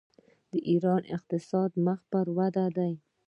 [0.51, 2.93] د ایران اقتصاد مخ په وده دی.